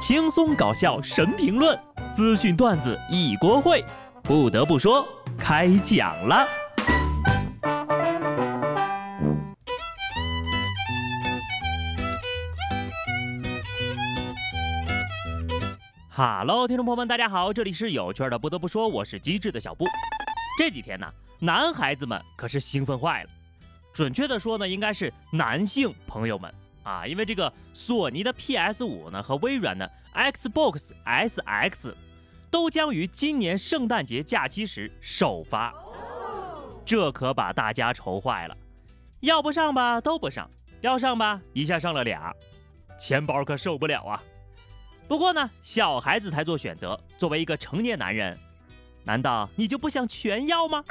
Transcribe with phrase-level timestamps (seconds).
[0.00, 1.78] 轻松搞笑神评论，
[2.14, 3.84] 资讯段子一锅烩。
[4.22, 5.06] 不得不说，
[5.38, 6.48] 开讲了。
[16.08, 18.38] 哈喽，听众朋友们，大家好，这里是有趣的。
[18.38, 19.84] 不得不说，我是机智的小布。
[20.56, 21.06] 这几天呢，
[21.38, 23.28] 男孩子们可是兴奋坏了。
[23.92, 26.50] 准确的说呢，应该是男性朋友们
[26.82, 31.96] 啊，因为这个索尼的 PS 五呢和微软的 Xbox S X
[32.50, 35.74] 都将于今年圣诞节假期时首发，
[36.84, 38.56] 这可把大家愁坏了。
[39.20, 42.34] 要不上吧都不上，要上吧一下上了俩，
[42.98, 44.22] 钱包可受不了啊。
[45.06, 48.38] 不过呢，小孩子才做选择，作为一个成年男人，
[49.04, 50.82] 难道你就不想全要吗？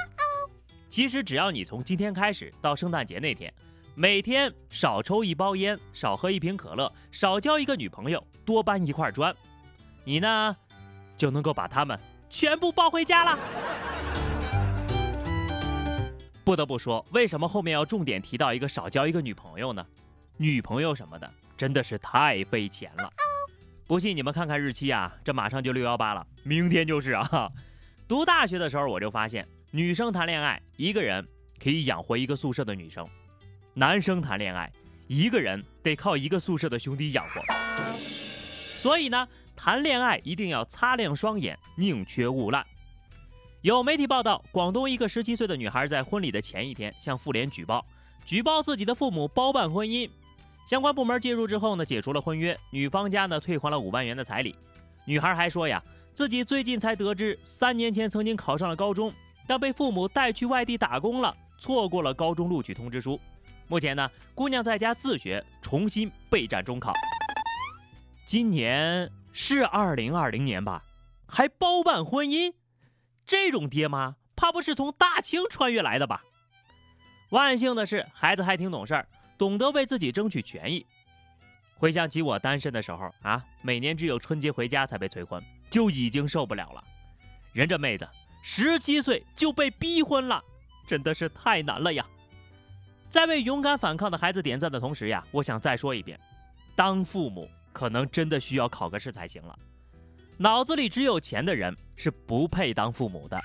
[0.90, 3.54] 其实只要你从今天开始到圣诞节那天，
[4.02, 9.36] 每天少抽一包烟，少喝一瓶可乐，少交一个女朋友，多搬一块砖，
[10.06, 10.56] 你呢
[11.18, 13.38] 就能够把他们全部抱回家了。
[16.46, 19.86] 不得不说，为什么后面要重点提到一个少交一个女朋友呢？
[20.38, 23.12] 女朋友什么的真的是太费钱了。
[23.86, 27.52] 不信你们看看日期啊，这马上就六幺八了，明天就是啊。
[28.08, 29.46] 读大学的时候我就发现。
[29.72, 31.28] 女生谈恋爱，一个人
[31.62, 33.06] 可以养活一个宿舍的女生；
[33.80, 34.70] 男生谈恋爱，
[35.08, 37.40] 一个人得靠一个宿舍的兄弟养活。
[38.76, 42.62] 所以呢，谈恋爱一定要擦亮双眼，宁缺毋滥。
[43.62, 47.86] 有媒体报道，广东一个十七岁的女孩在婚礼的前一天向妇联举报，
[48.26, 50.10] 举报自己的父母包办婚姻。
[50.68, 54.54] 相关部门介入之后呢，解除了婚约，女方家呢退还了五万元的彩礼。
[55.06, 59.14] 女孩还说呀，自己最近才得知，三年前曾经考上了高中。
[59.48, 63.18] 但被父母带去外地打工了，错过了高中录取通知书。
[63.70, 66.92] 目前呢，姑娘在家自学，重新备战中考。
[68.26, 70.84] 今年是二零二零年吧？
[71.28, 72.52] 还包办婚姻？
[73.28, 76.24] 这种爹妈怕不是从大清穿越来的吧？
[77.30, 80.84] 万幸的是，孩子还挺懂事儿，懂得为自己争取权益。
[81.76, 86.84] 回想起我单身的时候啊，每年只有春节回家才被催婚，就已经受不了了。
[87.54, 88.10] 人这妹子。
[88.42, 90.44] 十七岁就被逼婚了，
[90.88, 92.04] 真的是太难了呀！
[93.10, 96.20] 在为勇敢反抗的孩子点赞的同时呀，我想再说一遍，
[96.76, 99.58] 当父母可能真的需要考个试才行了。
[100.38, 103.40] 脑子里只有钱的人是不配当父母的。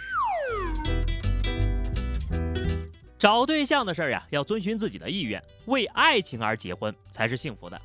[3.19, 7.81] 找对象的事儿呀，要遵循自己的意愿，为爱情而结婚才是幸福的。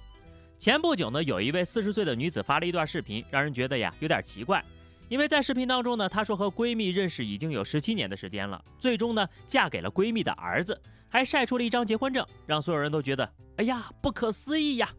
[0.57, 4.61] 前不久呢，有一位四十岁的女子发了一段视频，让人觉得呀有点奇怪。
[5.09, 14.90] 因为在视频当中呢，她说和闺蜜认识已经有十七年的时间了，最终呢嫁给了闺蜜的儿子，还晒出了一张结婚证，让所有人都觉得哎呀不可思议呀！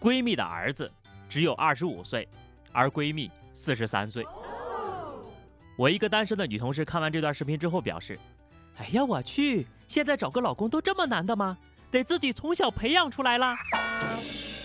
[0.00, 0.90] 闺蜜的儿子
[1.28, 2.28] 只有二十五岁，
[2.72, 4.26] 而闺蜜四十三岁。
[5.76, 8.18] 我一个单身的女同事看完这段视频之后表示
[8.78, 11.56] ：“哎呀我去，现在找个老公都这么难的吗？
[11.90, 13.56] 得自己从小培养出来啦。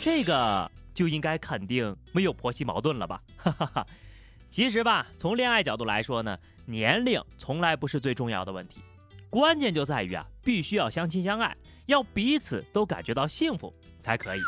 [0.01, 3.87] 这个就应该肯定没有婆媳矛盾了吧？”哈哈哈。
[4.49, 8.79] 其实吧，从恋爱角度来说呢，年龄从来不是最重要的问题，
[9.29, 11.55] 关键就在于啊，必须要相亲相爱，
[11.87, 14.39] 要彼此都感觉到幸福才可以。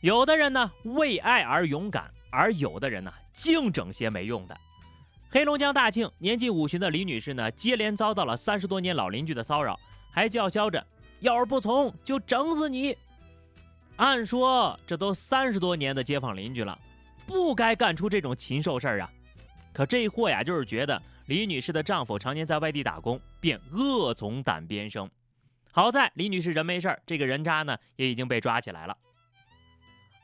[0.00, 4.56] 有的人呢为爱而勇敢，而有的人呢净整些没用的。
[5.28, 9.78] 黑龙江大庆年近五旬的李女士呢，接连遭到了三十多年老邻居的骚扰，
[10.10, 10.82] 还叫嚣着
[11.20, 12.96] 要是不从就整死你。
[14.00, 16.78] 按说这都三十多年的街坊邻居了，
[17.26, 19.12] 不该干出这种禽兽事儿啊！
[19.74, 25.08] 可这货呀，就是觉得李女士的丈夫常年在外地打工，便恶从胆边生。
[25.70, 28.96] 好在李女士人没事儿，这个人渣呢也已经被抓起来了。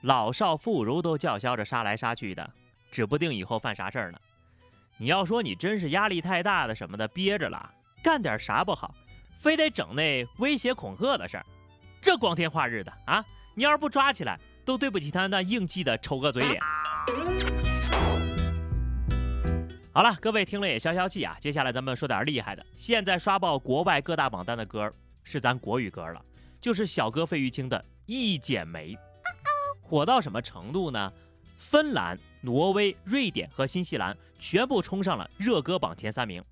[0.00, 2.50] 老少妇孺都叫嚣着杀来杀去的，
[2.90, 4.18] 指不定以后犯啥事儿呢。
[4.96, 7.70] 你要说你真是压力太大的什么的憋着了，
[8.02, 8.94] 干点啥不好，
[9.34, 11.44] 非得整那威胁恐吓的事儿，
[12.00, 13.22] 这光天化日的啊！
[13.58, 16.60] 你要是不抓起来，都对不起他那硬气的丑恶嘴脸。
[19.90, 21.38] 好了，各位听了也消消气啊。
[21.40, 22.64] 接下来咱们说点厉害的。
[22.74, 24.92] 现在刷爆国外各大榜单的歌
[25.24, 26.22] 是咱国语歌了，
[26.60, 28.94] 就是小哥费玉清的《一剪梅》，
[29.80, 31.10] 火到什么程度呢？
[31.56, 36.44] 芬兰、挪威、瑞典和新西兰全部冲上了热歌榜前三名。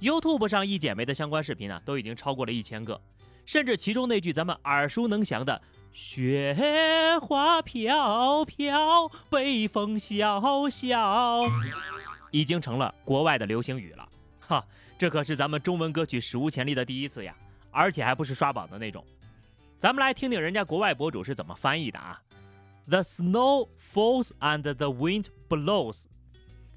[0.00, 3.00] YouTube 上《一剪梅》的相关视频呢，都已经超过了一千个，
[3.46, 5.62] 甚至其中那句咱们耳熟能详的。
[5.92, 10.40] 雪花飘飘，北风萧
[10.70, 11.42] 萧，
[12.30, 14.08] 已经成了国外的流行语了。
[14.40, 14.64] 哈，
[14.96, 17.34] 这可是咱们中文歌曲史无前例的第一次呀，
[17.70, 19.04] 而且还不是刷榜的那种。
[19.78, 22.20] 咱们来听听人家国外博主是怎么翻译的啊。
[22.86, 26.04] The snow falls and the wind blows，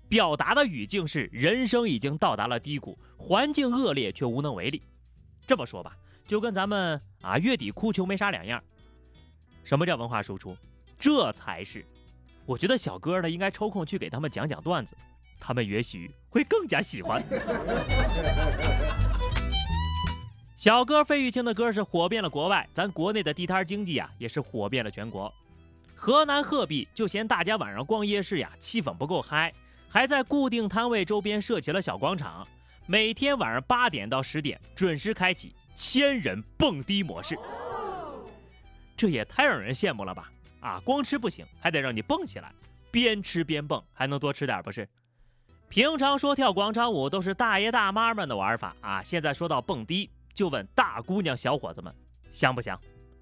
[0.10, 4.82] 表达的语境是人生已经到达了低谷，环境恶劣却无能为力。
[5.46, 5.96] 这么说吧，
[6.28, 8.62] 就跟咱们啊月底哭穷没啥两样。
[9.64, 10.56] 什么叫文化输出？
[11.00, 11.86] 这才是，
[12.46, 14.96] 我觉得小哥呢应该抽空去给他们讲讲段子，
[15.40, 17.24] 他们也许会更加喜欢。
[20.56, 25.34] 小哥费玉清的歌是火遍了国外，咱国内的地摊经济啊也是火遍了全国。
[25.96, 29.52] 河南鹤壁就嫌大家晚上逛夜市呀气氛不够嗨，
[29.90, 32.48] 还在固定摊位周边设起了小广场，
[32.86, 37.36] 每天晚上八点到十点准时开启千人蹦迪模式。
[39.02, 40.32] 这也太让人羡慕了吧！
[40.60, 42.54] 啊，光吃不行，还得让你蹦起来，
[42.92, 44.88] 边吃边蹦，还能多吃点不是？
[45.70, 51.92] 平常说跳广场舞都是大爷大妈们的玩法啊，现在说到蹦迪，就问大姑娘小伙子们
[52.30, 52.80] 香不香？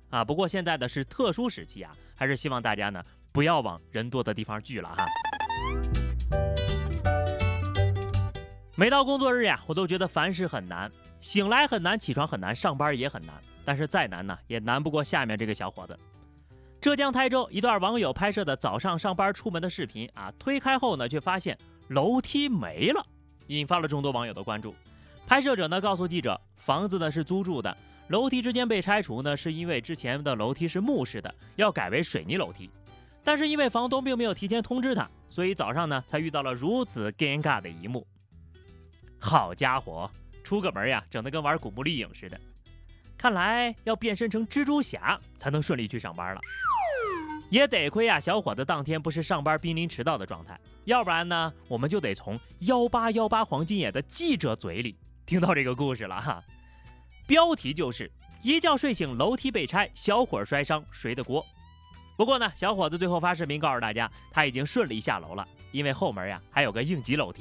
[0.10, 5.06] 啊，不过现在的是特殊时期啊，还是希望大家呢不要往人多的地方聚了哈。
[8.76, 10.92] 每到工作日呀，我都觉得凡事很难，
[11.22, 13.36] 醒来很难，起床很难，上班也很难。
[13.66, 15.98] 但是再难呢，也难不过下面这个小伙子。
[16.82, 21.58] 浙江台州一段网友拍摄的早上上班出门的视频啊，推开后呢，却发现
[21.90, 23.06] 楼梯没了，
[23.48, 24.74] 引发了众多网友的关注。
[25.28, 27.78] 拍摄者呢告诉记者，房子呢是租住的，
[28.08, 32.70] 楼梯之间被拆除呢，是因为之前的楼梯是木式的，要改为水泥楼梯。
[33.24, 38.08] 但是因为房东并没有提前通知他，所以早上呢才遇到了如此尴尬的一幕。
[39.20, 40.10] 好家伙，
[40.50, 42.42] 出个门呀，整得跟玩古墓丽影似的。
[43.16, 46.42] 看来要变身成蜘蛛侠才能顺利去上班了，
[47.52, 56.44] 也得亏啊，小伙子当天不是上班濒临迟到的状态，要不然呢，我们就得从幺八幺八黄金眼的记者嘴里听到这个故事了哈。
[57.28, 58.12] 标题就是
[58.42, 61.46] 一觉睡醒楼梯被拆，小伙摔伤谁的锅？
[62.18, 67.40] 不过呢，小伙子最后发视频告诉大家，他已经顺利下楼了，因为后门呀还有个应急楼梯。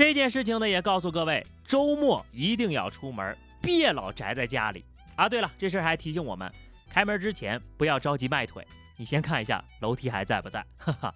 [0.00, 1.46] 这件事情呢，也告诉各位。
[1.66, 4.82] 周末一定要出门，别老宅在家里
[5.14, 5.28] 啊！
[5.28, 6.50] 对了，这事儿还提醒我们，
[6.88, 8.66] 开门之前不要着急迈腿，
[8.96, 10.64] 你先看一下楼梯还在不在。
[10.78, 11.14] 哈哈，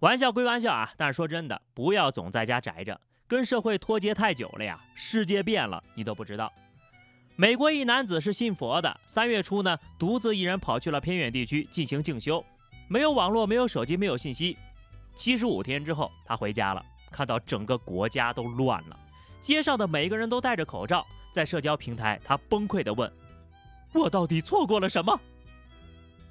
[0.00, 6.52] 玩笑归玩笑啊，但是说真的，不要总在家宅着，跟社会脱节太久了呀，世界变了你都不知道。
[7.36, 12.44] 美国一男子是信佛的，三月初呢，独自一人跑去了偏远地区进行静修，
[12.86, 14.58] 没有网络，没有手机，没有信息。
[15.14, 18.98] 七十五天之后，他回家了，看到整个国家都乱了。
[19.40, 23.10] 街上的每个人都戴着口罩，在社交平台，他崩溃地问
[23.94, 25.16] ：“我到底错过了什么？”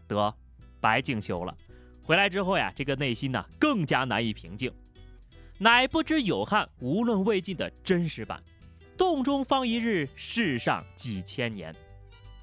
[0.10, 0.36] 得，
[0.82, 1.56] 白静修了。
[2.04, 4.70] 回来之后呀，这个内心呢更加难以平静。
[5.58, 8.44] 乃不知有汉无论魏晋的真实版，
[8.98, 11.74] 洞中方一日，世上几千年。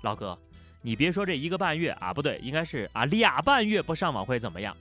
[0.01, 0.39] 老哥，
[0.81, 4.75] 你别说这一个半月啊，不对，应该是啊俩半月不上网会怎么样？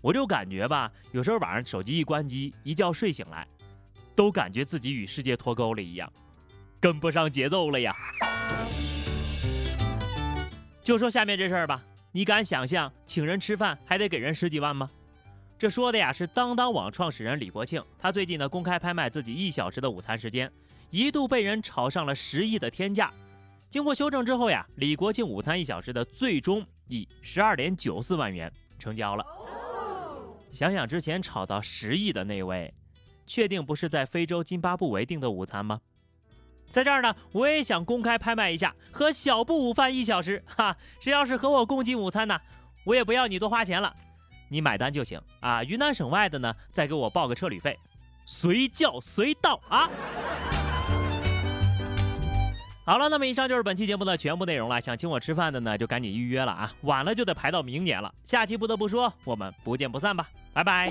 [0.00, 3.46] 我就感觉吧，有时候晚上手机一关机，一觉睡醒来。
[4.16, 6.12] 都感觉自己与世界脱钩了一样，
[6.78, 7.94] 跟不上节奏了呀。
[10.82, 11.82] 就说下面这事儿吧，
[12.12, 14.90] 你敢想象请人吃饭还得给人十几万吗？
[15.58, 20.50] 这说的呀是当当网创始人李国庆，他最近呢公开拍卖自己一小时的午餐时间，
[20.90, 23.10] 一度被人炒上了十亿的天价。
[23.70, 29.24] 经过修正之后呀，李国庆午餐一小时的最终以十二点九四万元成交了。
[30.50, 32.72] 想想之前炒到十亿的那位。
[33.26, 35.80] 确定不是在非洲津巴布韦订的午餐吗？
[36.68, 42.40] 在这儿呢，我也想公开拍卖一下，和小布午饭一小时，哈，谁要是和我共进午餐呢，
[42.84, 43.94] 我也不要你多花钱了，
[44.48, 45.62] 你买单就行啊。
[45.62, 47.78] 云南省外的呢，再给我报个车旅费，
[48.26, 49.88] 随叫随到啊。
[52.90, 54.80] 好了，那么以上就是本期节目的全部内容了。
[54.80, 58.12] 想请我吃饭的呢，就赶紧预约了啊，晚了就得排到明年了。
[58.24, 60.90] 下期不得不说，我们不见不散吧，拜拜。